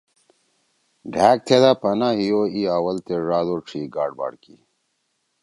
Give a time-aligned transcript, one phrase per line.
[1.13, 4.55] ڈھأگ تھیدا پناہ ہی او اِی آول تے ڙاد او ڇھی گاڑباڑ کی۔